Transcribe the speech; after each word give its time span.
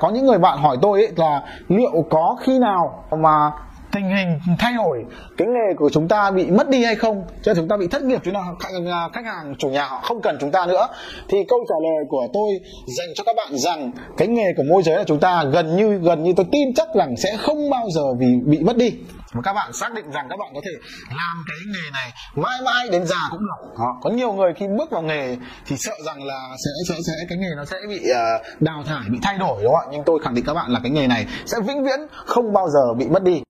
có 0.00 0.10
những 0.10 0.26
người 0.26 0.38
bạn 0.38 0.58
hỏi 0.58 0.78
tôi 0.82 1.02
ấy 1.02 1.12
là 1.16 1.42
liệu 1.68 2.06
có 2.10 2.36
khi 2.40 2.58
nào 2.58 3.04
mà 3.10 3.50
tình 3.94 4.08
hình 4.08 4.56
thay 4.58 4.72
đổi 4.72 5.04
cái 5.36 5.48
nghề 5.48 5.74
của 5.76 5.90
chúng 5.90 6.08
ta 6.08 6.30
bị 6.30 6.46
mất 6.46 6.68
đi 6.68 6.84
hay 6.84 6.94
không 6.94 7.24
cho 7.42 7.54
chúng 7.54 7.68
ta 7.68 7.76
bị 7.76 7.86
thất 7.88 8.02
nghiệp 8.02 8.20
chúng 8.24 8.34
ta 8.34 8.40
à, 8.86 9.08
khách 9.12 9.24
hàng 9.24 9.54
chủ 9.58 9.68
nhà 9.68 9.84
họ 9.86 10.00
không 10.02 10.22
cần 10.22 10.36
chúng 10.40 10.50
ta 10.50 10.66
nữa. 10.66 10.88
Thì 11.28 11.38
câu 11.48 11.58
trả 11.68 11.74
lời 11.82 12.04
của 12.08 12.26
tôi 12.32 12.50
dành 12.86 13.08
cho 13.14 13.24
các 13.24 13.36
bạn 13.36 13.48
rằng 13.58 13.92
cái 14.16 14.28
nghề 14.28 14.52
của 14.56 14.62
môi 14.62 14.82
giới 14.82 14.96
là 14.96 15.04
chúng 15.06 15.20
ta 15.20 15.44
gần 15.44 15.76
như 15.76 15.98
gần 15.98 16.22
như 16.22 16.32
tôi 16.36 16.46
tin 16.52 16.74
chắc 16.74 16.88
rằng 16.94 17.14
sẽ 17.16 17.36
không 17.36 17.70
bao 17.70 17.86
giờ 17.94 18.14
vì 18.18 18.26
bị 18.44 18.58
mất 18.58 18.76
đi. 18.76 18.92
Mà 19.34 19.42
các 19.42 19.52
bạn 19.52 19.72
xác 19.72 19.94
định 19.94 20.10
rằng 20.10 20.26
các 20.30 20.36
bạn 20.36 20.50
có 20.54 20.60
thể 20.64 20.70
làm 21.08 21.44
cái 21.48 21.58
nghề 21.66 21.90
này 21.92 22.12
mãi 22.34 22.60
mãi 22.64 22.88
đến 22.92 23.06
già 23.06 23.28
cũng 23.30 23.40
được. 23.40 23.68
Đó. 23.78 23.98
có 24.02 24.10
nhiều 24.10 24.32
người 24.32 24.52
khi 24.56 24.66
bước 24.78 24.90
vào 24.90 25.02
nghề 25.02 25.36
thì 25.66 25.76
sợ 25.76 25.92
rằng 26.06 26.24
là 26.24 26.48
sẽ 26.64 26.94
sẽ 26.94 27.00
sẽ 27.06 27.12
cái 27.28 27.38
nghề 27.38 27.48
nó 27.56 27.64
sẽ 27.64 27.76
bị 27.88 28.00
uh, 28.10 28.60
đào 28.60 28.82
thải 28.86 29.10
bị 29.10 29.18
thay 29.22 29.38
đổi 29.38 29.62
đúng 29.62 29.74
không 29.74 29.88
ạ? 29.88 29.92
Nhưng 29.92 30.02
tôi 30.06 30.18
khẳng 30.24 30.34
định 30.34 30.44
các 30.44 30.54
bạn 30.54 30.70
là 30.70 30.80
cái 30.82 30.90
nghề 30.90 31.06
này 31.06 31.26
sẽ 31.46 31.56
vĩnh 31.66 31.84
viễn 31.84 32.00
không 32.26 32.52
bao 32.52 32.68
giờ 32.68 32.94
bị 32.94 33.08
mất 33.08 33.22
đi. 33.22 33.42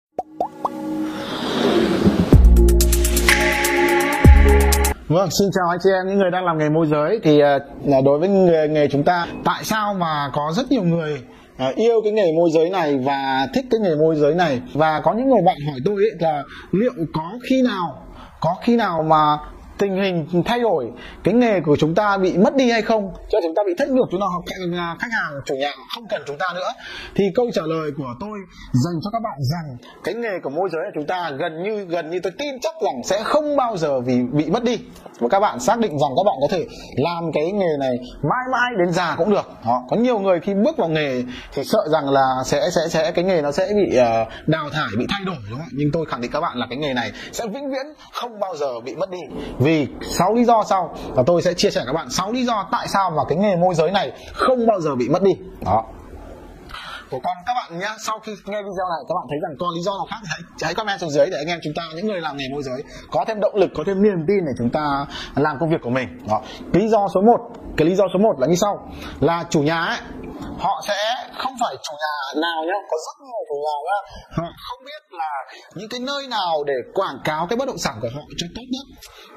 Vâng, 5.15 5.29
xin 5.31 5.49
chào 5.55 5.69
anh 5.69 5.79
chị 5.85 5.91
em 5.91 6.07
những 6.07 6.19
người 6.19 6.31
đang 6.31 6.45
làm 6.45 6.59
nghề 6.59 6.69
môi 6.69 6.87
giới. 6.87 7.21
Thì 7.23 7.43
uh, 7.43 8.05
đối 8.05 8.19
với 8.19 8.29
nghề, 8.29 8.69
nghề 8.69 8.89
chúng 8.89 9.03
ta 9.03 9.27
tại 9.45 9.65
sao 9.65 9.95
mà 9.95 10.31
có 10.33 10.53
rất 10.57 10.71
nhiều 10.71 10.83
người 10.83 11.23
uh, 11.69 11.77
yêu 11.77 12.01
cái 12.05 12.13
nghề 12.13 12.33
môi 12.37 12.51
giới 12.51 12.71
này 12.71 12.99
và 12.99 13.49
thích 13.55 13.65
cái 13.71 13.81
nghề 13.81 13.95
môi 13.95 14.17
giới 14.17 14.35
này? 14.35 14.61
Và 14.73 15.01
có 15.01 15.13
những 15.13 15.31
người 15.31 15.43
bạn 15.47 15.57
hỏi 15.67 15.79
tôi 15.85 15.95
ấy 15.95 16.11
là 16.19 16.43
liệu 16.73 16.93
có 17.15 17.33
khi 17.51 17.63
nào 17.63 18.03
có 18.41 18.57
khi 18.63 18.77
nào 18.77 19.03
mà 19.03 19.39
tình 19.79 19.97
hình 19.97 20.43
thay 20.45 20.61
đổi, 20.61 20.91
cái 21.25 21.35
nghề 21.35 21.61
của 21.61 21.77
chúng 21.77 21.95
ta 21.95 22.19
bị 22.19 22.39
mất 22.39 22.57
đi 22.57 22.71
hay 22.71 22.83
không, 22.83 23.13
cho 23.29 23.39
chúng 23.43 23.55
ta 23.55 23.63
bị 23.67 23.75
thất 23.79 23.89
nghiệp, 23.89 24.05
chúng 24.11 24.21
ta 24.21 24.27
à, 24.79 24.97
khách 24.99 25.11
hàng, 25.13 25.41
chủ 25.45 25.55
nhà 25.55 25.71
không 25.95 26.07
cần 26.11 26.23
chúng 26.27 26.37
ta 26.39 26.47
nữa. 26.55 26.73
Thì 27.15 27.25
câu 27.35 27.51
trả 27.55 27.63
lời 27.67 27.91
của 27.97 28.15
tôi 28.21 28.39
dành 28.73 29.01
cho 29.05 29.11
các 29.13 29.23
bạn 29.23 29.39
rằng 29.41 29.77
cái 30.05 30.15
nghề 30.15 30.39
của 30.43 30.51
môi 30.51 30.69
giới 30.73 30.83
của 30.85 30.91
chúng 30.95 31.07
ta 31.07 31.31
gần 31.31 31.63
như 31.63 31.85
gần 31.85 32.11
như 32.11 32.21
tôi 32.23 32.33
tin 32.39 32.61
chắc 32.61 32.75
rằng 32.85 33.03
sẽ 33.05 33.23
không 33.23 33.57
bao 33.57 33.77
giờ 33.77 34.01
vì, 34.01 34.23
bị 34.33 34.51
mất 34.51 34.65
đi 34.65 34.79
và 35.19 35.29
các 35.29 35.41
bạn 35.41 35.61
xác 35.61 35.79
định 35.79 35.99
rằng 35.99 36.11
các 36.17 36.23
bạn 36.27 36.35
có 36.41 36.47
thể 36.51 36.67
làm 36.97 37.33
cái 37.33 37.53
nghề 37.53 37.77
này 37.79 37.99
mãi 38.23 38.45
mãi 38.53 38.71
đến 38.79 38.93
già 38.93 39.15
cũng 39.19 39.31
được. 39.31 39.51
Đó. 39.67 39.83
có 39.91 39.97
nhiều 39.97 40.19
người 40.19 40.41
khi 40.41 40.55
bước 40.55 40.77
vào 40.77 40.89
nghề 40.89 41.23
thì 41.53 41.65
sợ 41.65 41.89
rằng 41.89 42.11
là 42.11 42.43
sẽ 42.45 42.71
sẽ 42.71 42.81
sẽ 42.89 43.13
cái 43.13 43.25
nghề 43.25 43.43
nó 43.43 43.53
sẽ 43.53 43.69
bị 43.77 43.99
uh, 43.99 44.49
đào 44.49 44.71
thải 44.71 44.89
bị 44.99 45.07
thay 45.09 45.25
đổi 45.27 45.37
đúng 45.51 45.59
không 45.59 45.69
nhưng 45.73 45.89
tôi 45.93 46.07
khẳng 46.07 46.21
định 46.21 46.31
các 46.31 46.41
bạn 46.41 46.57
là 46.57 46.67
cái 46.71 46.79
nghề 46.79 46.95
này 46.95 47.13
sẽ 47.33 47.47
vĩnh 47.47 47.71
viễn 47.71 47.87
không 48.13 48.41
bao 48.41 48.57
giờ 48.57 48.81
bị 48.81 48.95
mất 48.95 49.11
đi. 49.11 49.21
Vì 49.59 49.87
sáu 50.03 50.35
lý 50.35 50.45
do 50.45 50.65
sau 50.67 50.95
và 51.15 51.23
tôi 51.27 51.43
sẽ 51.43 51.55
chia 51.55 51.71
sẻ 51.71 51.83
các 51.87 51.93
bạn 51.93 52.11
sáu 52.11 52.33
lý 52.33 52.45
do 52.45 52.69
tại 52.73 52.89
sao 52.89 53.11
mà 53.11 53.23
cái 53.29 53.39
nghề 53.39 53.57
môi 53.57 53.75
giới 53.75 53.91
này 53.91 54.13
không 54.35 54.67
bao 54.67 54.81
giờ 54.81 54.95
bị 54.95 55.09
mất 55.09 55.23
đi. 55.23 55.33
Đó 55.65 55.85
của 57.15 57.21
con. 57.21 57.37
Các 57.47 57.55
bạn 57.59 57.79
nhé 57.79 57.91
sau 58.07 58.19
khi 58.25 58.33
nghe 58.33 58.61
video 58.69 58.87
này 58.95 59.03
các 59.09 59.15
bạn 59.19 59.27
thấy 59.31 59.39
rằng 59.43 59.55
còn 59.61 59.71
lý 59.75 59.83
do 59.83 59.93
nào 59.93 60.07
khác 60.11 60.17
thì 60.23 60.29
hãy, 60.33 60.41
hãy 60.63 60.75
comment 60.75 61.01
xuống 61.01 61.11
dưới 61.11 61.27
để 61.31 61.37
anh 61.39 61.47
em 61.47 61.59
chúng 61.65 61.73
ta 61.77 61.83
những 61.97 62.07
người 62.07 62.21
làm 62.21 62.37
nghề 62.37 62.49
môi 62.53 62.63
giới 62.63 62.83
có 63.11 63.25
thêm 63.29 63.41
động 63.41 63.55
lực 63.57 63.71
có 63.75 63.83
thêm 63.87 64.03
niềm 64.03 64.21
tin 64.29 64.41
để 64.47 64.53
chúng 64.59 64.71
ta 64.71 65.07
làm 65.37 65.57
công 65.61 65.71
việc 65.71 65.83
của 65.83 65.91
mình. 65.91 66.09
Đó. 66.29 66.41
Lý 66.73 66.89
do 66.89 67.09
số 67.15 67.21
1 67.21 67.39
cái 67.77 67.89
lý 67.89 67.95
do 67.95 68.05
số 68.13 68.19
1 68.19 68.41
là 68.41 68.47
như 68.47 68.55
sau. 68.55 68.89
Là 69.21 69.45
chủ 69.51 69.63
nhà 69.63 69.81
ấy 69.81 69.99
họ 70.59 70.83
sẽ 70.89 70.99
không 71.39 71.55
phải 71.61 71.75
chủ 71.83 71.93
nhà 71.93 72.41
nào 72.41 72.65
nhá 72.67 72.79
có 72.91 72.97
rất 73.07 73.17
nhiều 73.27 73.43
chủ 73.49 73.57
nhà 73.67 73.77
nhá. 73.87 73.99
Họ 74.37 74.49
không 74.69 74.85
biết 74.87 75.03
là 75.11 75.33
những 75.75 75.89
cái 75.89 76.01
nơi 76.01 76.27
nào 76.29 76.65
để 76.67 76.75
quảng 76.95 77.19
cáo 77.25 77.47
cái 77.47 77.57
bất 77.57 77.67
động 77.69 77.79
sản 77.79 77.99
của 78.03 78.09
họ 78.15 78.23
cho 78.39 78.47
tốt 78.57 78.63
nhất. 78.71 78.87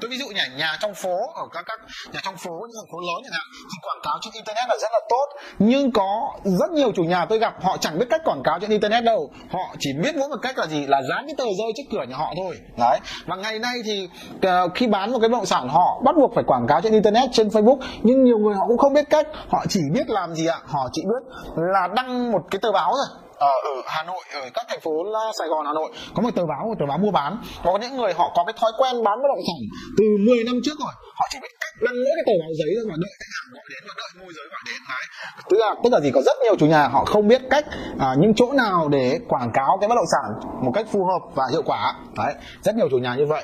Tôi 0.02 0.09
ví 0.09 0.18
dụ 0.18 0.28
nhà 0.28 0.48
nhà 0.58 0.78
trong 0.80 0.94
phố 0.94 1.18
ở 1.36 1.44
các 1.54 1.64
các 1.66 1.80
nhà 2.14 2.20
trong 2.24 2.38
phố 2.38 2.52
những 2.52 2.78
thành 2.82 2.92
phố 2.92 3.00
lớn 3.00 3.20
chẳng 3.24 3.34
hạn 3.38 3.48
thì 3.54 3.78
quảng 3.82 4.02
cáo 4.04 4.18
trên 4.22 4.34
internet 4.34 4.66
là 4.70 4.78
rất 4.82 4.92
là 4.94 5.00
tốt. 5.09 5.28
Nhưng 5.59 5.92
có 5.92 6.09
rất 6.44 6.70
nhiều 6.72 6.92
chủ 6.96 7.04
nhà 7.04 7.26
tôi 7.26 7.40
gặp 7.40 7.54
họ 7.64 7.78
chẳng 7.78 8.00
biết 8.00 8.06
cách 8.09 8.22
quảng 8.26 8.44
cáo 8.44 8.59
trên 8.59 8.70
internet 8.70 9.04
đâu. 9.04 9.31
Họ 9.52 9.76
chỉ 9.80 9.90
biết 10.04 10.16
mỗi 10.16 10.30
một 10.30 10.40
cách 10.42 10.58
là 10.58 10.68
gì? 10.68 10.86
Là 10.88 11.02
dán 11.09 11.26
cái 11.28 11.36
tờ 11.38 11.44
rơi 11.44 11.72
trước 11.76 11.84
cửa 11.92 12.04
nhà 12.09 12.18
họ 12.18 12.34
thôi. 12.38 12.58
Đấy. 12.78 13.00
Và 13.26 13.36
ngày 13.36 13.59
nay 13.59 13.74
thì 13.86 14.09
uh, 14.36 14.72
khi 14.76 14.88
bán 14.88 15.12
một 15.12 15.20
cái 15.22 15.30
bất 15.30 15.38
động 15.38 15.46
sản 15.46 15.70
họ 15.70 16.02
bắt 16.06 16.16
buộc 16.20 16.31
phải 16.36 16.44
quảng 16.47 16.68
cáo 16.68 16.81
trên 16.81 16.94
internet 16.94 17.30
trên 17.34 17.47
facebook. 17.47 17.80
Nhưng 18.03 18.24
nhiều 18.24 18.38
người 18.38 18.56
họ 18.56 18.68
cũng 18.68 18.78
không 18.78 18.94
biết 18.94 19.09
cách. 19.09 19.28
Họ 19.50 19.66
chỉ 19.70 19.80
biết 19.94 20.09
làm 20.09 20.34
gì 20.36 20.46
ạ? 20.47 20.59
Họ 20.66 20.90
chỉ 20.94 21.02
biết 21.07 21.22
là 21.56 21.88
đăng 21.95 22.31
một 22.31 22.41
cái 22.51 22.59
tờ 22.62 22.72
báo 22.72 22.91
rồi. 23.00 23.07
Ở, 23.40 23.53
ở 23.63 23.75
Hà 23.85 24.03
Nội 24.03 24.23
ở 24.34 24.50
các 24.53 24.66
thành 24.69 24.79
phố 24.79 25.03
là 25.03 25.31
Sài 25.40 25.47
Gòn 25.47 25.66
Hà 25.66 25.73
Nội. 25.73 25.90
Có 26.16 26.22
một 26.22 26.35
tờ 26.35 26.45
báo 26.45 26.63
một 26.68 26.75
tờ 26.79 26.85
báo 26.85 26.97
mua 26.97 27.12
bán. 27.12 27.41
Có 27.63 27.78
những 27.81 27.97
người 27.97 28.13
họ 28.13 28.31
có 28.35 28.44
cái 28.47 28.53
thói 28.62 28.72
quen 28.79 29.03
bán 29.03 29.17
bất 29.22 29.29
động 29.34 29.44
sản 29.47 29.62
từ 29.97 30.06
10 30.28 30.44
năm 30.44 30.56
trước 30.63 30.78
rồi. 30.79 30.94
Họ 31.19 31.25
chỉ 31.31 31.38
biết 31.41 31.53
cách 31.59 31.73
đăng 31.85 31.96
mỗi 31.96 32.13
cái 32.17 32.25
tờ 32.28 32.34
báo 32.41 32.51
giấy 32.59 32.72
thôi 32.75 32.85
và 32.90 32.96
đợi 33.03 33.13
khách 33.19 33.31
hàng 33.35 33.47
gọi 33.53 33.66
đến 33.72 33.81
và 33.88 33.94
đợi 34.01 34.12
môi 34.19 34.34
giới 34.35 34.46
gọi 34.51 34.62
đến 34.69 34.79
đấy. 34.90 35.06
Tức 35.50 35.57
là 35.63 35.75
tức 35.84 35.90
là 35.94 36.00
gì? 36.00 36.12
Có 36.13 36.22
rất 36.22 36.38
nhiều 36.44 36.56
chủ 36.59 36.66
nhà 36.66 36.88
họ 36.88 37.06
không 37.06 37.28
biết 37.28 37.41
cách 37.50 37.66
à, 38.00 38.09
những 38.19 38.34
chỗ 38.35 38.53
nào 38.53 38.90
để 38.90 39.19
quảng 39.28 39.51
cáo 39.53 39.78
cái 39.81 39.88
bất 39.90 39.96
động 39.96 40.12
sản 40.13 40.28
một 40.66 40.72
cách 40.75 40.88
phù 40.91 41.06
hợp 41.06 41.22
và 41.35 41.44
hiệu 41.51 41.63
quả. 41.66 41.94
Đấy 42.17 42.34
rất 42.62 42.75
nhiều 42.75 42.88
chủ 42.91 42.97
nhà 42.97 43.16
như 43.16 43.25
vậy. 43.25 43.44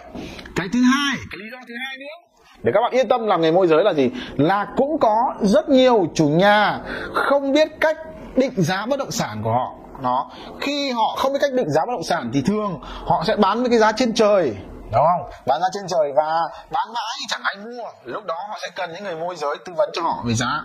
Cái 0.56 0.68
thứ 0.74 0.80
hai 0.94 1.16
cái 1.32 1.38
lý 1.42 1.46
do 1.52 1.58
thứ 1.68 1.74
hai 1.86 1.98
nữa 1.98 2.33
để 2.64 2.72
các 2.76 2.82
bạn 2.82 2.92
yên 2.92 3.08
tâm, 3.08 3.28
làm 3.28 3.42
nghề 3.42 3.52
môi 3.52 3.68
giới 3.68 3.84
là 3.84 3.94
gì? 3.94 4.12
Là 4.38 4.68
cũng 4.78 4.98
có 4.98 5.34
rất 5.42 5.70
nhiều 5.70 6.08
chủ 6.14 6.28
nhà 6.28 6.80
không 7.14 7.52
biết 7.52 7.68
cách 7.82 7.98
định 8.36 8.54
giá 8.58 8.86
bất 8.86 9.00
động 9.00 9.12
sản 9.12 9.42
của 9.44 9.52
họ. 9.52 9.74
Nó 10.02 10.30
khi 10.60 10.92
họ 10.92 11.16
không 11.18 11.34
biết 11.34 11.40
cách 11.42 11.54
định 11.54 11.70
giá 11.70 11.82
bất 11.86 11.92
động 11.94 12.04
sản 12.04 12.32
thì 12.34 12.42
thường 12.42 12.80
họ 13.06 13.24
sẽ 13.28 13.36
bán 13.36 13.62
với 13.62 13.70
cái 13.70 13.80
giá 13.80 13.92
trên 13.92 14.14
trời 14.14 14.56
đúng 14.96 15.06
không? 15.12 15.24
Bán 15.48 15.62
ra 15.62 15.68
trên 15.74 15.84
trời 15.88 16.08
và 16.16 16.30
bán 16.72 16.88
mãi 16.94 17.18
chẳng 17.30 17.42
ai 17.44 17.56
mua. 17.66 17.88
Lúc 18.04 18.26
đó 18.26 18.36
họ 18.50 18.58
sẽ 18.62 18.68
cần 18.76 18.94
những 18.94 19.04
người 19.04 19.16
môi 19.16 19.36
giới 19.36 19.56
tư 19.66 19.74
vấn 19.78 19.90
cho 19.94 20.02
họ 20.02 20.24
về 20.28 20.34
giá. 20.34 20.62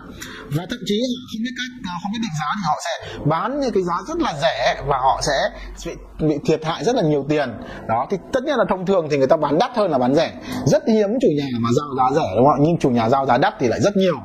Và 0.55 0.63
thậm 0.69 0.79
chí 0.85 0.97
họ 1.15 1.25
không 1.31 1.43
biết 1.43 1.55
cách 1.59 1.91
à, 1.91 1.93
không 2.03 2.11
biết 2.11 2.19
định 2.21 2.35
giá 2.39 2.49
thì 2.55 2.63
họ 2.67 2.75
sẽ 2.85 2.93
bán 3.25 3.59
những 3.59 3.73
cái 3.73 3.83
giá 3.83 3.95
rất 4.07 4.17
là 4.19 4.33
rẻ 4.41 4.81
và 4.87 4.97
họ 4.97 5.21
sẽ 5.21 5.39
bị, 5.85 5.95
bị 6.27 6.39
thiệt 6.45 6.65
hại 6.65 6.83
rất 6.83 6.95
là 6.95 7.01
nhiều 7.01 7.25
tiền. 7.29 7.49
Đó 7.87 8.07
thì 8.09 8.17
tất 8.33 8.43
nhiên 8.43 8.55
là 8.55 8.65
thông 8.69 8.85
thường 8.85 9.07
thì 9.11 9.17
người 9.17 9.27
ta 9.27 9.37
bán 9.37 9.57
đắt 9.59 9.71
hơn 9.75 9.91
là 9.91 9.97
bán 9.97 10.15
rẻ. 10.15 10.31
Rất 10.65 10.83
hiếm 10.87 11.09
chủ 11.21 11.27
nhà 11.37 11.47
mà 11.59 11.69
giao 11.77 11.87
giá 11.97 12.15
rẻ 12.15 12.27
đúng 12.35 12.45
không 12.45 12.59
nhưng 12.59 12.77
chủ 12.79 12.89
nhà 12.89 13.09
giao 13.09 13.25
giá 13.25 13.37
đắt 13.37 13.53
thì 13.59 13.67
lại 13.67 13.79
rất 13.81 13.95
nhiều. 13.95 14.15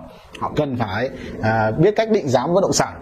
Họ 0.41 0.53
cần 0.57 0.77
phải 0.79 1.11
à, 1.43 1.71
biết 1.79 1.95
cách 1.97 2.11
định 2.11 2.29
giá 2.29 2.47
bất 2.47 2.61
động 2.63 2.73
sản. 2.73 3.01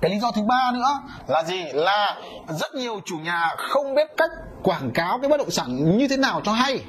Cái 0.00 0.10
lý 0.10 0.18
do 0.18 0.30
thứ 0.30 0.42
ba 0.48 0.70
nữa 0.74 1.00
là 1.26 1.42
gì? 1.42 1.64
Là 1.72 2.16
rất 2.48 2.74
nhiều 2.74 3.00
chủ 3.04 3.16
nhà 3.24 3.54
không 3.72 3.94
biết 3.94 4.08
cách 4.16 4.30
quảng 4.62 4.90
cáo 4.94 5.18
cái 5.18 5.28
bất 5.28 5.36
động 5.36 5.50
sản 5.50 5.98
như 5.98 6.08
thế 6.08 6.16
nào 6.16 6.40
cho 6.44 6.52
hay. 6.52 6.80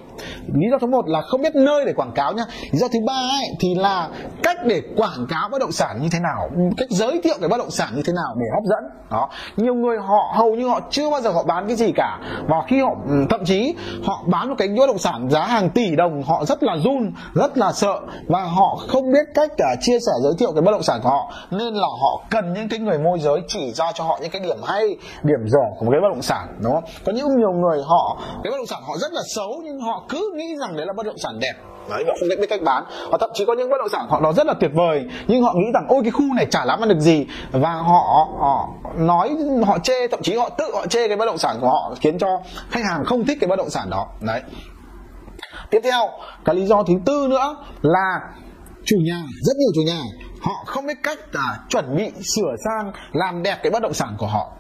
Lý 0.53 0.67
do 0.71 0.77
thứ 0.81 0.87
một 0.87 1.07
là 1.07 1.21
không 1.21 1.41
biết 1.41 1.55
nơi 1.55 1.85
để 1.85 1.93
quảng 1.93 2.11
cáo 2.11 2.33
nhá. 2.33 2.43
Lý 2.71 2.79
do 2.79 2.87
thứ 2.87 2.99
ba 3.07 3.13
ấy, 3.13 3.47
thì 3.59 3.75
là 3.75 4.09
cách 4.43 4.57
để 4.65 4.81
quảng 4.97 5.27
cáo 5.29 5.49
bất 5.49 5.59
động 5.59 5.71
sản 5.71 5.99
như 6.01 6.09
thế 6.11 6.19
nào 6.19 6.49
cách 6.77 6.87
giới 6.89 7.21
thiệu 7.23 7.35
cái 7.39 7.49
bất 7.49 7.57
động 7.57 7.71
sản 7.71 7.89
như 7.95 8.01
thế 8.05 8.13
nào 8.13 8.35
để 8.39 8.45
hấp 8.53 8.63
dẫn. 8.63 8.83
Đó 9.11 9.29
nhiều 9.57 9.73
người 9.73 9.97
họ 9.97 10.33
hầu 10.35 10.55
như 10.55 10.67
họ 10.67 10.79
chưa 10.89 11.09
bao 11.09 11.21
giờ 11.21 11.31
họ 11.31 11.43
bán 11.43 11.67
cái 11.67 11.75
gì 11.75 11.91
cả 11.95 12.19
và 12.47 12.57
khi 12.67 12.81
họ 12.81 12.95
ừ, 13.07 13.25
thậm 13.29 13.45
chí 13.45 13.75
họ 14.03 14.23
bán 14.27 14.49
một 14.49 14.55
cái 14.57 14.67
bất 14.67 14.87
động 14.87 14.97
sản 14.97 15.29
giá 15.29 15.45
hàng 15.45 15.69
tỷ 15.69 15.95
đồng 15.95 16.23
họ 16.23 16.45
rất 16.45 16.63
là 16.63 16.77
run 16.77 17.11
rất 17.33 17.57
là 17.57 17.71
sợ 17.71 17.99
và 18.27 18.43
họ 18.43 18.77
không 18.87 19.11
biết 19.11 19.33
cách 19.33 19.51
cả 19.57 19.75
chia 19.81 19.99
sẻ 19.99 20.11
giới 20.23 20.33
thiệu 20.39 20.51
cái 20.51 20.61
bất 20.61 20.71
động 20.71 20.83
sản 20.83 20.99
của 21.03 21.09
họ. 21.09 21.33
Nên 21.51 21.73
là 21.73 21.87
họ 22.01 22.23
cần 22.29 22.53
những 22.53 22.69
cái 22.69 22.79
người 22.79 22.99
môi 22.99 23.19
giới 23.19 23.41
chỉ 23.47 23.71
ra 23.71 23.91
cho 23.91 24.03
họ 24.03 24.19
những 24.21 24.31
cái 24.31 24.41
điểm 24.41 24.57
hay 24.63 24.97
điểm 25.23 25.39
dở 25.47 25.59
của 25.79 25.85
một 25.85 25.91
cái 25.91 26.01
bất 26.01 26.09
động 26.13 26.21
sản 26.21 26.47
đúng 26.63 26.73
không? 26.73 26.83
Có 27.05 27.11
những 27.11 27.27
nhiều 27.37 27.51
người 27.61 27.83
họ 27.85 28.17
cái 28.43 28.51
bất 28.51 28.57
động 28.57 28.65
sản 28.65 28.81
họ 28.87 28.97
rất 28.97 29.13
là 29.13 29.21
xấu 29.35 29.61
nhưng 29.63 29.79
họ 29.79 30.05
cứ 30.09 30.31
nghĩ 30.35 30.55
rằng 30.59 30.77
đấy 30.77 30.85
là 30.85 30.93
bất 30.93 31.05
động 31.05 31.17
sản 31.17 31.39
đẹp. 31.39 31.53
Đấy 31.89 32.03
họ 32.07 32.13
không 32.19 32.29
biết 32.29 32.47
cách 32.49 32.61
bán. 32.63 32.83
Hoặc 33.09 33.17
thậm 33.19 33.29
chí 33.33 33.45
có 33.45 33.53
những 33.53 33.69
bất 33.69 33.77
động 33.79 33.89
sản 33.89 34.07
họ 34.09 34.19
nó 34.19 34.33
rất 34.33 34.47
là 34.47 34.53
tuyệt 34.59 34.71
vời 34.73 35.05
nhưng 35.27 35.43
họ 35.43 35.53
nghĩ 35.53 35.71
rằng 35.73 35.85
ôi 35.89 36.01
cái 36.03 36.11
khu 36.11 36.33
này 36.35 36.45
chả 36.45 36.65
làm 36.65 36.79
ăn 36.79 36.89
được 36.89 36.99
gì. 36.99 37.25
Và 37.51 37.73
họ 37.73 38.27
họ 38.39 38.69
nói 38.97 39.37
họ 39.65 39.77
chê 39.79 40.07
thậm 40.07 40.21
chí 40.21 40.35
họ 40.35 40.49
tự 40.49 40.65
họ 40.73 40.87
chê 40.87 41.07
cái 41.07 41.17
bất 41.17 41.25
động 41.25 41.37
sản 41.37 41.57
của 41.61 41.69
họ 41.69 41.93
khiến 42.01 42.17
cho 42.17 42.27
khách 42.69 42.83
hàng 42.89 43.05
không 43.05 43.25
thích 43.25 43.37
cái 43.41 43.47
bất 43.47 43.55
động 43.55 43.69
sản 43.69 43.89
đó. 43.89 44.07
Đấy. 44.21 44.41
Tiếp 45.69 45.79
theo 45.83 46.09
cái 46.45 46.55
lý 46.55 46.65
do 46.65 46.83
thứ 46.83 46.93
tư 47.05 47.27
nữa 47.29 47.55
là 47.81 48.19
chủ 48.85 48.97
nhà 49.05 49.21
rất 49.41 49.53
nhiều 49.57 49.69
chủ 49.75 49.81
nhà 49.81 50.01
họ 50.41 50.51
không 50.65 50.87
biết 50.87 50.97
cách 51.03 51.19
à, 51.33 51.59
chuẩn 51.69 51.95
bị 51.95 52.11
sửa 52.35 52.55
sang 52.65 52.91
làm 53.11 53.43
đẹp 53.43 53.57
cái 53.63 53.71
bất 53.71 53.81
động 53.81 53.93
sản 53.93 54.15
của 54.17 54.27
họ 54.27 54.51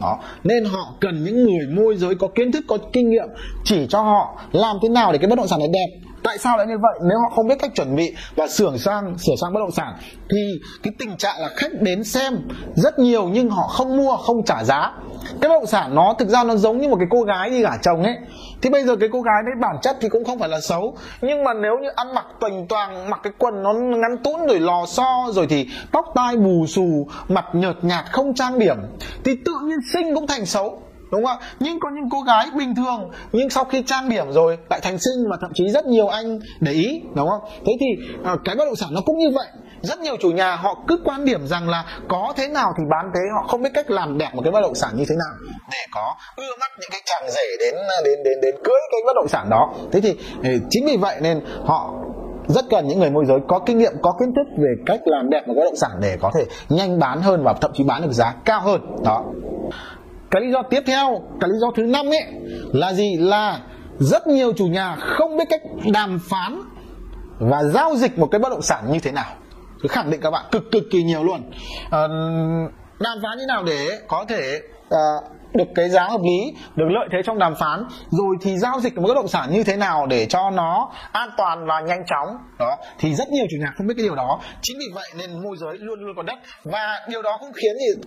đó. 0.00 0.18
Nên 0.44 0.64
họ 0.64 0.94
cần 1.00 1.24
những 1.24 1.44
người 1.44 1.66
môi 1.66 1.96
giới 1.96 2.14
có 2.14 2.28
kiến 2.28 2.52
thức, 2.52 2.64
có 2.68 2.78
kinh 2.92 3.10
nghiệm 3.10 3.28
chỉ 3.64 3.86
cho 3.88 4.02
họ 4.02 4.40
làm 4.52 4.76
thế 4.82 4.88
nào 4.88 5.12
để 5.12 5.18
cái 5.18 5.30
bất 5.30 5.38
động 5.38 5.48
sản 5.48 5.58
này 5.58 5.68
đẹp 5.72 6.09
tại 6.24 6.38
sao 6.38 6.56
lại 6.56 6.66
như 6.66 6.78
vậy? 6.82 6.98
Nếu 7.08 7.18
họ 7.18 7.36
không 7.36 7.48
biết 7.48 7.58
cách 7.58 7.70
chuẩn 7.74 7.96
bị 7.96 8.14
và 8.36 8.46
sửa 8.48 8.76
sang 8.76 9.18
sửa 9.18 9.32
sang 9.40 9.52
bất 9.52 9.60
động 9.60 9.72
sản, 9.72 9.94
thì 10.30 10.60
cái 10.82 10.92
tình 10.98 11.16
trạng 11.16 11.40
là 11.40 11.50
khách 11.56 11.72
đến 11.80 12.04
xem 12.04 12.48
rất 12.74 12.98
nhiều 12.98 13.28
nhưng 13.32 13.50
họ 13.50 13.62
không 13.62 13.96
mua, 13.96 14.16
không 14.16 14.44
trả 14.46 14.64
giá. 14.64 14.92
Cái 15.40 15.48
bất 15.48 15.54
động 15.54 15.66
sản 15.66 15.94
nó 15.94 16.14
thực 16.18 16.28
ra 16.28 16.44
nó 16.44 16.56
giống 16.56 16.78
như 16.78 16.88
một 16.88 16.96
cái 16.96 17.08
cô 17.10 17.22
gái 17.22 17.50
đi 17.50 17.62
gả 17.62 17.76
chồng 17.82 18.02
ấy. 18.02 18.16
Thì 18.62 18.70
bây 18.70 18.84
giờ 18.84 18.96
cái 18.96 19.08
cô 19.12 19.22
gái 19.22 19.34
đấy 19.46 19.54
bản 19.60 19.76
chất 19.82 19.96
thì 20.00 20.08
cũng 20.08 20.24
không 20.24 20.38
phải 20.38 20.48
là 20.48 20.60
xấu. 20.60 20.96
Nhưng 21.20 21.44
mà 21.44 21.54
nếu 21.54 21.72
như 21.82 21.88
ăn 21.96 22.14
mặc 22.14 22.26
toành 22.40 22.66
toàng 22.68 23.10
mặc 23.10 23.20
cái 23.22 23.32
quần 23.38 23.62
nó 23.62 23.72
ngắn 23.72 24.16
tún 24.24 24.46
rồi 24.48 24.60
lò 24.60 24.86
xo 24.86 25.26
rồi 25.32 25.46
thì 25.46 25.66
tóc 25.92 26.04
tai 26.14 26.36
bù 26.36 26.66
xù, 26.68 27.06
mặt 27.28 27.44
nhợt 27.52 27.76
nhạt, 27.82 28.04
không 28.12 28.34
trang 28.34 28.58
điểm, 28.58 28.76
thì 29.24 29.32
tự 29.44 29.52
nhiên 29.64 29.78
sinh 29.92 30.14
cũng 30.14 30.26
thành 30.26 30.46
xấu 30.46 30.82
đúng 31.10 31.24
không 31.24 31.38
ạ? 31.40 31.46
Nhưng 31.60 31.80
có 31.80 31.90
những 31.94 32.08
cô 32.10 32.20
gái 32.20 32.46
bình 32.56 32.74
thường, 32.74 33.10
nhưng 33.32 33.50
sau 33.50 33.64
khi 33.64 33.82
trang 33.86 34.08
điểm 34.08 34.32
rồi, 34.32 34.58
lại 34.70 34.80
thành 34.82 34.98
xinh 34.98 35.28
mà 35.30 35.36
thậm 35.40 35.50
chí 35.54 35.68
rất 35.68 35.86
nhiều 35.86 36.08
anh 36.08 36.38
để 36.60 36.72
ý, 36.72 37.02
đúng 37.14 37.28
không? 37.28 37.40
Thế 37.66 37.72
thì 37.80 37.86
ờ, 38.24 38.36
cái 38.44 38.56
bất 38.56 38.64
động 38.64 38.76
sản 38.76 38.88
nó 38.92 39.00
cũng 39.06 39.18
như 39.18 39.30
vậy. 39.34 39.46
Rất 39.82 40.00
nhiều 40.00 40.16
chủ 40.20 40.30
nhà 40.30 40.56
họ 40.56 40.84
cứ 40.88 40.98
quan 41.04 41.24
điểm 41.24 41.46
rằng 41.46 41.68
là 41.68 41.84
có 42.08 42.32
thế 42.36 42.48
nào 42.48 42.72
thì 42.78 42.84
bán 42.90 43.10
thế, 43.14 43.20
họ 43.34 43.48
không 43.48 43.62
biết 43.62 43.70
cách 43.74 43.90
làm 43.90 44.18
đẹp 44.18 44.30
một 44.34 44.42
cái 44.44 44.52
bất 44.52 44.60
động 44.60 44.74
sản 44.74 44.90
như 44.96 45.04
thế 45.08 45.14
nào 45.18 45.52
để 45.72 45.78
có 45.94 46.14
ưa 46.36 46.56
mắt 46.60 46.70
những 46.80 46.90
cái 46.92 47.00
chàng 47.04 47.30
rể 47.30 47.56
đến 47.60 47.74
ờ, 47.74 48.02
đến 48.04 48.18
đến 48.24 48.40
đến 48.42 48.54
cưới 48.64 48.80
cái 48.92 49.00
bất 49.06 49.12
động 49.16 49.28
sản 49.28 49.50
đó. 49.50 49.72
Thế 49.92 50.00
thì 50.00 50.16
ờ, 50.44 50.50
chính 50.70 50.86
vì 50.86 50.96
vậy 50.96 51.16
nên 51.20 51.40
họ 51.64 51.94
rất 52.48 52.64
cần 52.70 52.88
những 52.88 52.98
người 52.98 53.10
môi 53.10 53.26
giới 53.26 53.38
có 53.48 53.58
kinh 53.58 53.78
nghiệm, 53.78 53.92
có 54.02 54.12
kiến 54.20 54.34
thức 54.36 54.62
về 54.62 54.68
cách 54.86 55.00
làm 55.04 55.30
đẹp 55.30 55.48
một 55.48 55.54
bất 55.56 55.64
động 55.64 55.76
sản 55.76 55.90
để 56.00 56.16
có 56.20 56.30
thể 56.34 56.44
nhanh 56.68 56.98
bán 56.98 57.22
hơn 57.22 57.42
và 57.44 57.54
thậm 57.60 57.70
chí 57.74 57.84
bán 57.84 58.02
được 58.02 58.12
giá 58.12 58.34
cao 58.44 58.60
hơn. 58.60 58.80
Đó 59.04 59.24
cái 60.30 60.42
lý 60.42 60.52
do 60.52 60.62
tiếp 60.62 60.82
theo 60.86 61.22
cái 61.40 61.50
lý 61.50 61.56
do 61.60 61.70
thứ 61.76 61.82
năm 61.82 62.06
ấy 62.06 62.24
là 62.72 62.92
gì? 62.92 63.16
Là 63.16 63.60
rất 63.98 64.26
nhiều 64.26 64.52
chủ 64.52 64.66
nhà 64.66 64.96
không 64.96 65.36
biết 65.36 65.44
cách 65.50 65.62
đàm 65.92 66.20
phán 66.30 66.60
và 67.38 67.62
giao 67.62 67.96
dịch 67.96 68.18
một 68.18 68.28
cái 68.30 68.38
bất 68.38 68.48
động 68.48 68.62
sản 68.62 68.84
như 68.92 68.98
thế 69.02 69.12
nào. 69.12 69.32
Tôi 69.82 69.88
khẳng 69.88 70.10
định 70.10 70.20
các 70.20 70.30
bạn 70.30 70.44
cực 70.52 70.70
cực 70.72 70.82
kỳ 70.90 71.02
nhiều 71.02 71.24
luôn. 71.24 71.50
À, 71.90 72.00
đàm 73.00 73.18
phán 73.22 73.38
như 73.38 73.44
nào 73.48 73.64
để 73.64 73.88
có 74.08 74.24
thể 74.28 74.60
à, 74.90 74.98
được 75.54 75.68
cái 75.74 75.88
giá 75.88 76.08
hợp 76.08 76.20
lý 76.24 76.54
được 76.76 76.86
lợi 76.88 77.08
thế 77.12 77.18
trong 77.24 77.38
đàm 77.38 77.54
phán 77.54 77.84
rồi 78.10 78.36
thì 78.40 78.58
giao 78.58 78.80
dịch 78.80 78.96
một 78.96 79.02
bất 79.08 79.14
động 79.14 79.28
sản 79.28 79.50
như 79.52 79.64
thế 79.64 79.76
nào 79.76 80.06
để 80.06 80.26
cho 80.26 80.50
nó 80.50 80.92
an 81.12 81.30
toàn 81.36 81.66
và 81.66 81.80
nhanh 81.80 82.04
chóng. 82.06 82.36
Đó 82.58 82.76
thì 82.98 83.14
rất 83.14 83.28
nhiều 83.28 83.46
chủ 83.50 83.56
nhà 83.60 83.72
không 83.76 83.86
biết 83.86 83.94
cái 83.96 84.04
điều 84.04 84.14
đó. 84.14 84.40
Chính 84.62 84.78
vì 84.78 84.86
vậy 84.94 85.08
nên 85.18 85.42
môi 85.42 85.56
giới 85.56 85.78
luôn 85.78 86.00
luôn 86.00 86.16
có 86.16 86.22
đất. 86.22 86.38
Và 86.64 87.06
điều 87.08 87.22
đó 87.22 87.36
cũng 87.40 87.52
khiến 87.52 87.72
gì? 87.78 88.02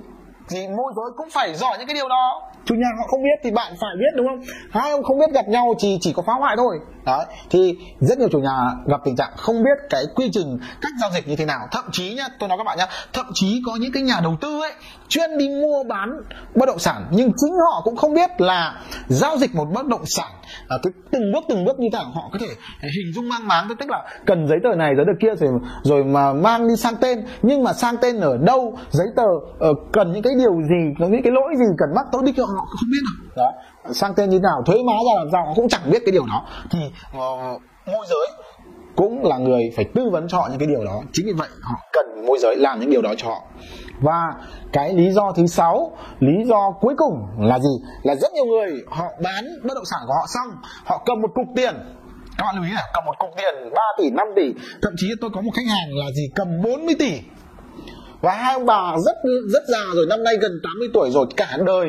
Thì 0.49 0.67
môi 0.67 0.93
giới 0.95 1.05
cũng 1.17 1.29
phải 1.29 1.55
giỏi 1.55 1.77
những 1.77 1.87
cái 1.87 1.93
điều 1.93 2.07
đó. 2.07 2.41
Chủ 2.65 2.75
nhà 2.75 2.87
họ 2.97 3.07
không 3.07 3.23
biết 3.23 3.39
thì 3.43 3.51
bạn 3.51 3.73
phải 3.81 3.89
biết, 3.99 4.13
đúng 4.15 4.27
không? 4.27 4.41
Hai 4.71 4.91
ông 4.91 5.03
không 5.03 5.19
biết 5.19 5.31
gặp 5.33 5.47
nhau 5.47 5.73
thì 5.79 5.97
chỉ 6.01 6.13
có 6.13 6.23
phá 6.27 6.33
hoại 6.33 6.55
thôi. 6.57 6.79
Đấy, 7.05 7.25
thì 7.49 7.77
rất 7.99 8.19
nhiều 8.19 8.29
chủ 8.31 8.39
nhà 8.39 8.71
gặp 8.85 9.01
tình 9.05 9.15
trạng 9.15 9.31
không 9.37 9.63
biết 9.63 9.77
cái 9.89 10.03
quy 10.15 10.29
trình 10.33 10.59
cách 10.81 10.91
giao 11.01 11.09
dịch 11.11 11.27
như 11.27 11.35
thế 11.35 11.45
nào. 11.45 11.67
Thậm 11.71 11.85
chí 11.91 12.13
nhá, 12.13 12.27
tôi 12.39 12.49
nói 12.49 12.57
các 12.57 12.63
bạn 12.63 12.77
nhá, 12.77 12.87
thậm 13.13 13.25
chí 13.33 13.61
có 13.65 13.75
những 13.79 13.91
cái 13.91 14.03
nhà 14.03 14.19
đầu 14.23 14.37
tư 14.41 14.61
ấy, 14.61 14.71
chuyên 15.07 15.37
đi 15.37 15.49
mua 15.49 15.83
bán 15.83 16.09
bất 16.55 16.65
động 16.65 16.79
sản, 16.79 17.07
nhưng 17.11 17.31
chính 17.37 17.53
họ 17.53 17.81
cũng 17.83 17.95
không 17.95 18.13
biết 18.13 18.29
là 18.37 18.81
giao 19.07 19.37
dịch 19.37 19.55
một 19.55 19.65
bất 19.73 19.85
động 19.85 20.05
sản 20.05 20.31
Ờ, 20.67 20.77
à, 20.77 20.79
cái 20.83 20.93
từng 21.11 21.31
bước 21.33 21.43
từng 21.49 21.65
bước 21.65 21.79
như 21.79 21.87
thế 21.93 21.99
họ 22.13 22.29
có 22.33 22.39
thể 22.39 22.47
hình 22.81 23.13
dung 23.15 23.29
mang 23.29 23.47
máng 23.47 23.67
tức 23.79 23.89
là 23.89 24.03
cần 24.25 24.47
giấy 24.47 24.59
tờ 24.63 24.75
này 24.75 24.93
giấy 24.95 25.05
tờ 25.07 25.13
kia 25.21 25.35
rồi 25.35 25.51
rồi 25.83 26.03
mà 26.03 26.33
mang 26.33 26.67
đi 26.67 26.75
sang 26.75 26.95
tên. 27.01 27.25
Nhưng 27.41 27.63
mà 27.63 27.73
sang 27.73 27.95
tên 28.01 28.19
ở 28.19 28.37
đâu 28.37 28.77
giấy 28.89 29.07
tờ 29.15 29.27
uh, 29.69 29.77
cần 29.93 30.11
những 30.11 30.23
cái 30.23 30.33
điều 30.37 30.53
gì 30.53 30.93
có 30.99 31.07
những 31.07 31.23
cái 31.23 31.33
lỗi 31.33 31.53
gì 31.57 31.65
cần 31.77 31.89
mắc 31.95 32.05
tôi 32.11 32.21
đi 32.25 32.33
cho 32.37 32.45
họ 32.45 32.65
không 32.69 32.89
biết 32.91 32.99
nào 33.05 33.45
đó 33.45 33.51
sang 33.91 34.13
tên 34.15 34.29
như 34.29 34.39
nào 34.39 34.63
thuế 34.65 34.75
má 34.87 34.93
ra 35.07 35.13
làm 35.17 35.27
sao 35.31 35.45
họ 35.45 35.53
cũng 35.55 35.69
chẳng 35.69 35.91
biết 35.91 35.99
cái 36.05 36.11
điều 36.11 36.25
đó. 36.25 36.45
Thì 36.71 36.79
uh, 37.17 37.61
môi 37.85 38.05
giới 38.09 38.27
cũng 38.95 39.25
là 39.25 39.37
người 39.37 39.71
phải 39.75 39.85
tư 39.95 40.09
vấn 40.09 40.27
cho 40.27 40.37
họ 40.37 40.47
những 40.49 40.59
cái 40.59 40.67
điều 40.67 40.85
đó. 40.85 41.01
Chính 41.13 41.25
vì 41.25 41.33
vậy, 41.33 41.47
họ 41.61 41.75
cần 41.93 42.25
môi 42.25 42.39
giới 42.39 42.55
làm 42.55 42.79
những 42.79 42.89
điều 42.89 43.01
đó 43.01 43.13
cho 43.17 43.27
họ. 43.27 43.41
Và 44.01 44.33
cái 44.73 44.93
lý 44.93 45.11
do 45.11 45.31
thứ 45.35 45.47
sáu, 45.47 45.97
lý 46.19 46.43
do 46.45 46.71
cuối 46.81 46.93
cùng 46.97 47.27
là 47.39 47.59
gì? 47.59 47.69
Là 48.03 48.15
rất 48.15 48.33
nhiều 48.33 48.45
người, 48.45 48.83
họ 48.87 49.05
bán 49.23 49.45
bất 49.63 49.73
động 49.75 49.85
sản 49.85 49.99
của 50.07 50.13
họ 50.13 50.25
xong, 50.27 50.61
họ 50.85 51.03
cầm 51.05 51.21
một 51.21 51.31
cục 51.33 51.45
tiền. 51.55 51.73
Các 52.37 52.45
bạn 52.45 52.55
lưu 52.55 52.65
ý 52.65 52.71
là, 52.71 52.81
cầm 52.93 53.05
một 53.05 53.15
cục 53.19 53.29
tiền 53.37 53.69
3 53.75 53.81
tỷ 53.97 54.09
5 54.09 54.27
tỷ. 54.35 54.53
Thậm 54.81 54.93
chí 54.97 55.07
tôi 55.21 55.29
có 55.33 55.41
một 55.41 55.51
khách 55.55 55.67
hàng 55.67 55.89
là 55.91 56.05
gì? 56.15 56.29
Cầm 56.35 56.47
40 56.63 56.95
tỷ 56.99 57.19
và 58.23 58.31
hai 58.31 58.53
ông 58.53 58.65
bà 58.65 58.93
rất 59.05 59.15
rất 59.53 59.63
già 59.67 59.85
rồi 59.95 60.05
năm 60.09 60.23
nay 60.23 60.33
gần 60.41 60.51
80 60.63 60.87
tuổi 60.93 61.11
rồi 61.11 61.25
cả 61.37 61.57
đời. 61.65 61.87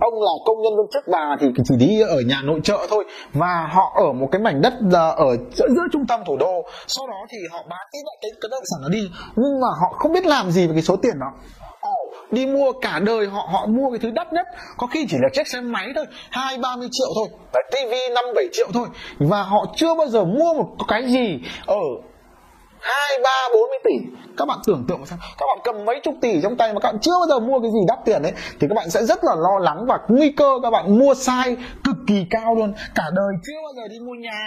Ông 0.00 0.14
là 0.22 0.32
công 0.46 0.62
nhân 0.62 0.72
viên 0.76 0.86
chức 0.92 1.04
bà 1.12 1.36
thì 1.40 1.46
chỉ 1.64 1.74
đi 1.78 2.00
ở 2.00 2.20
nhà 2.26 2.40
nội 2.44 2.60
trợ 2.64 2.78
thôi. 2.90 3.04
Và 3.32 3.68
họ 3.72 3.92
ở 3.94 4.12
một 4.12 4.28
cái 4.32 4.40
mảnh 4.40 4.62
đất 4.62 4.72
ở 5.16 5.36
giữa, 5.52 5.68
giữa 5.68 5.86
trung 5.92 6.06
tâm 6.06 6.20
thủ 6.26 6.36
đô. 6.36 6.62
Sau 6.86 7.06
đó 7.06 7.26
thì 7.30 7.38
họ 7.52 7.58
bán 7.70 7.86
cái 7.92 8.02
cái 8.22 8.30
cái 8.40 8.48
động 8.50 8.62
sản 8.70 8.82
đó 8.82 8.88
đi. 8.88 9.10
Nhưng 9.36 9.60
mà 9.60 9.68
họ 9.80 9.96
không 9.98 10.12
biết 10.12 10.26
làm 10.26 10.50
gì 10.50 10.66
với 10.66 10.74
cái 10.74 10.82
số 10.82 10.96
tiền 10.96 11.18
đó. 11.20 11.26
Đi 12.30 12.46
mua 12.46 12.72
cả 12.72 13.00
đời 13.02 13.26
họ 13.26 13.48
họ 13.52 13.66
mua 13.66 13.90
cái 13.90 13.98
thứ 14.02 14.10
đắt 14.10 14.32
nhất. 14.32 14.46
Có 14.78 14.86
khi 14.86 15.06
chỉ 15.10 15.16
là 15.20 15.28
chiếc 15.32 15.48
xe 15.48 15.60
máy 15.60 15.88
thôi 15.94 16.04
hai 16.30 16.58
ba 16.58 16.76
mươi 16.76 16.88
triệu 16.92 17.08
thôi. 17.14 17.28
Đấy, 17.54 17.62
tivi 17.72 18.14
năm 18.14 18.24
bảy 18.34 18.48
triệu 18.52 18.66
thôi. 18.74 18.86
Và 19.18 19.42
họ 19.42 19.66
chưa 19.76 19.94
bao 19.94 20.06
giờ 20.06 20.24
mua 20.24 20.54
một 20.54 20.66
cái 20.88 21.04
gì 21.06 21.40
ở 21.66 21.80
hai 22.86 23.18
ba 23.24 23.48
bốn 23.52 23.68
mươi 23.70 23.78
tỷ. 23.84 24.18
Các 24.36 24.48
bạn 24.48 24.58
tưởng 24.66 24.84
tượng 24.88 25.06
xem 25.06 25.18
các 25.38 25.46
bạn 25.48 25.58
cầm 25.64 25.84
mấy 25.84 26.00
chục 26.02 26.14
tỷ 26.20 26.40
trong 26.42 26.56
tay 26.56 26.72
mà 26.72 26.80
các 26.80 26.88
bạn 26.88 26.98
chưa 27.00 27.12
bao 27.12 27.26
giờ 27.28 27.46
mua 27.46 27.60
cái 27.60 27.70
gì 27.70 27.78
đắt 27.88 27.98
tiền 28.04 28.22
ấy 28.22 28.32
thì 28.60 28.66
các 28.68 28.74
bạn 28.74 28.90
sẽ 28.90 29.04
rất 29.04 29.24
là 29.24 29.34
lo 29.34 29.58
lắng 29.60 29.86
và 29.88 29.98
nguy 30.08 30.30
cơ 30.30 30.50
các 30.62 30.70
bạn 30.70 30.98
mua 30.98 31.14
sai 31.14 31.56
cực 31.84 31.96
kỳ 32.06 32.26
cao 32.30 32.54
luôn. 32.54 32.72
Cả 32.94 33.04
đời 33.14 33.32
chưa 33.46 33.56
bao 33.62 33.72
giờ 33.76 33.88
đi 33.88 33.98
mua 34.00 34.14
nhà. 34.14 34.40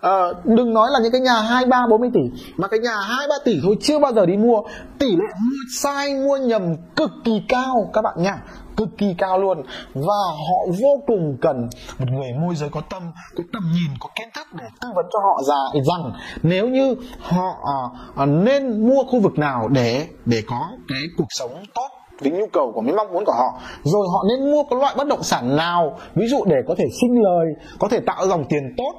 À, 0.00 0.20
đừng 0.44 0.74
nói 0.74 0.90
là 0.92 0.98
những 1.02 1.12
cái 1.12 1.20
nhà 1.20 1.40
hai 1.40 1.66
ba 1.66 1.86
bốn 1.90 2.00
mươi 2.00 2.10
tỷ 2.14 2.20
mà 2.56 2.68
cái 2.68 2.80
nhà 2.80 2.96
hai 3.00 3.28
ba 3.28 3.34
tỷ 3.44 3.60
thôi 3.62 3.76
chưa 3.80 3.98
bao 3.98 4.12
giờ 4.12 4.26
đi 4.26 4.36
mua. 4.36 4.62
Tỷ 4.98 5.10
lệ 5.10 5.32
mua 5.40 5.60
sai 5.78 6.14
mua 6.14 6.36
nhầm 6.36 6.76
cực 6.96 7.10
kỳ 7.24 7.42
cao. 7.48 7.90
Các 7.92 8.02
bạn 8.02 8.14
nha 8.16 8.38
cực 8.80 8.98
kỳ 8.98 9.14
cao 9.18 9.38
luôn. 9.38 9.62
Và 9.94 10.22
họ 10.48 10.72
vô 10.82 11.02
cùng 11.06 11.36
cần 11.40 11.68
một 11.98 12.06
người 12.10 12.32
môi 12.40 12.54
giới 12.54 12.68
có 12.68 12.80
tâm, 12.90 13.02
có 13.36 13.44
tầm 13.52 13.62
nhìn, 13.72 13.90
có 14.00 14.08
kiến 14.18 14.28
thức 14.34 14.46
để 14.58 14.64
tư 14.80 14.88
vấn 14.96 15.06
cho 15.12 15.18
họ 15.18 15.42
ra 15.48 15.80
rằng 15.84 16.12
nếu 16.42 16.68
như 16.68 16.96
họ 17.20 17.46
à, 17.64 17.78
à, 18.16 18.26
nên 18.26 18.88
mua 18.88 19.04
khu 19.04 19.20
vực 19.20 19.38
nào 19.38 19.68
để 19.68 20.06
để 20.26 20.42
có 20.46 20.68
cái 20.88 21.02
cuộc 21.18 21.28
sống 21.28 21.50
tốt 21.74 21.88
với 22.20 22.32
nhu 22.32 22.46
cầu 22.52 22.72
của 22.74 22.80
mấy 22.80 22.94
mong 22.94 23.12
muốn 23.12 23.24
của 23.24 23.32
họ. 23.32 23.60
Rồi 23.82 24.06
họ 24.12 24.24
nên 24.28 24.50
mua 24.50 24.62
cái 24.70 24.78
loại 24.78 24.94
bất 24.98 25.06
động 25.06 25.22
sản 25.22 25.56
nào, 25.56 25.98
ví 26.14 26.26
dụ 26.26 26.44
để 26.46 26.56
có 26.68 26.74
thể 26.78 26.84
sinh 27.00 27.22
lời, 27.22 27.46
có 27.78 27.88
thể 27.88 28.00
tạo 28.00 28.26
dòng 28.26 28.44
tiền 28.48 28.74
tốt, 28.76 28.94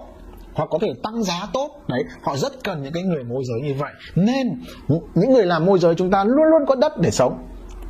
hoặc 0.54 0.70
có 0.72 0.78
thể 0.82 0.88
tăng 1.04 1.24
giá 1.24 1.48
tốt. 1.54 1.70
Đấy, 1.88 2.04
họ 2.24 2.36
rất 2.36 2.64
cần 2.64 2.84
những 2.84 2.94
cái 2.94 3.04
người 3.04 3.24
môi 3.24 3.44
giới 3.44 3.62
như 3.62 3.80
vậy. 3.80 3.92
Nên, 4.16 4.62
những 5.16 5.34
người 5.34 5.46
làm 5.46 5.66
môi 5.66 5.80
giới 5.80 5.96
chúng 5.96 6.12
ta 6.12 6.24
luôn 6.24 6.46
luôn 6.52 6.62
có 6.68 6.76
đất 6.76 6.94
để 7.02 7.12
sống. 7.12 7.38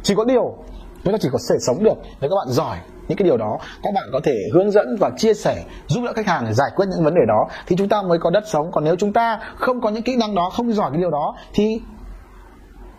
Chỉ 0.04 0.16
có 0.16 0.26
điều 0.26 0.58
chúng 1.04 1.14
ta 1.14 1.18
chỉ 1.22 1.30
có 1.32 1.40
thể 1.50 1.56
sống 1.60 1.84
được 1.84 1.98
nếu 2.22 2.30
các 2.30 2.36
bạn 2.36 2.48
giỏi 2.50 2.78
những 3.08 3.18
cái 3.18 3.26
điều 3.26 3.38
đó, 3.38 3.58
các 3.84 3.94
bạn 3.94 4.04
có 4.14 4.20
thể 4.24 4.36
hướng 4.54 4.72
dẫn 4.72 4.96
và 5.00 5.12
chia 5.18 5.34
sẻ, 5.34 5.64
giúp 5.88 6.02
đỡ 6.06 6.14
khách 6.16 6.28
hàng 6.28 6.44
để 6.48 6.54
giải 6.54 6.72
quyết 6.76 6.86
những 6.90 7.04
vấn 7.04 7.16
đề 7.16 7.22
đó, 7.28 7.48
thì 7.68 7.76
chúng 7.76 7.90
ta 7.90 8.02
mới 8.02 8.20
có 8.20 8.30
đất 8.30 8.44
sống. 8.48 8.72
Còn 8.72 8.84
nếu 8.84 8.96
chúng 8.96 9.14
ta 9.14 9.40
không 9.56 9.82
có 9.82 9.90
những 9.90 10.04
kỹ 10.04 10.16
năng 10.16 10.36
đó, 10.36 10.50
không 10.50 10.74
giỏi 10.74 10.90
cái 10.92 11.00
điều 11.02 11.12
đó, 11.12 11.36
thì 11.54 11.82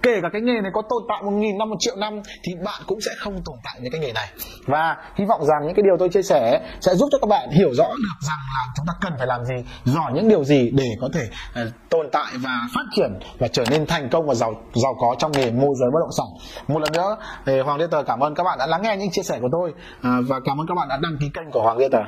kể 0.02 0.20
cả 0.22 0.28
cái 0.32 0.42
nghề 0.42 0.60
này 0.60 0.70
có 0.74 0.82
tồn 0.82 1.02
tại 1.08 1.22
một 1.22 1.30
nghìn 1.30 1.58
năm 1.58 1.70
một 1.70 1.76
triệu 1.78 1.96
năm 1.96 2.20
thì 2.44 2.52
bạn 2.64 2.82
cũng 2.86 3.00
sẽ 3.00 3.10
không 3.18 3.34
tồn 3.44 3.56
tại 3.64 3.74
những 3.82 3.92
cái 3.92 4.00
nghề 4.00 4.12
này. 4.12 4.28
Và 4.66 4.96
hy 5.14 5.24
vọng 5.24 5.44
rằng 5.44 5.66
những 5.66 5.74
cái 5.74 5.82
điều 5.82 5.96
tôi 5.98 6.08
chia 6.08 6.22
sẻ 6.22 6.60
sẽ 6.80 6.94
giúp 6.94 7.08
cho 7.12 7.18
các 7.18 7.28
bạn 7.28 7.50
hiểu 7.50 7.74
rõ 7.74 7.88
được 7.88 8.18
rằng 8.20 8.38
là 8.54 8.72
chúng 8.76 8.86
ta 8.86 8.92
cần 9.00 9.12
phải 9.18 9.26
làm 9.26 9.44
gì 9.44 9.54
giỏi 9.84 10.12
những 10.14 10.28
điều 10.28 10.44
gì 10.44 10.70
để 10.74 10.88
có 11.00 11.08
thể 11.14 11.28
uh, 11.62 11.68
tồn 11.90 12.06
tại 12.12 12.32
và 12.36 12.60
phát 12.74 12.84
triển 12.96 13.18
và 13.38 13.48
trở 13.48 13.64
nên 13.70 13.86
thành 13.86 14.08
công 14.08 14.26
và 14.26 14.34
giàu 14.34 14.54
giàu 14.74 14.94
có 15.00 15.16
trong 15.18 15.32
nghề 15.32 15.50
môi 15.50 15.74
giới 15.80 15.90
bất 15.92 16.00
động 16.00 16.12
sản. 16.18 16.26
Một 16.68 16.78
lần 16.78 16.92
nữa 16.92 17.16
thì 17.46 17.60
Hoàng 17.60 17.78
liên 17.78 17.90
Tờ 17.90 18.02
cảm 18.02 18.20
ơn 18.20 18.34
các 18.34 18.44
bạn 18.44 18.58
đã 18.58 18.66
lắng 18.66 18.82
nghe 18.82 18.96
những 18.96 19.10
chia 19.10 19.22
sẻ 19.22 19.38
của 19.40 19.48
tôi 19.52 19.70
uh, 19.70 20.28
và 20.28 20.40
cảm 20.44 20.60
ơn 20.60 20.66
các 20.66 20.74
bạn 20.74 20.88
đã 20.88 20.98
đăng 21.02 21.16
ký 21.20 21.26
kênh 21.34 21.50
của 21.50 21.62
Hoàng 21.62 21.78
liên 21.78 21.90
Tờ. 21.90 22.02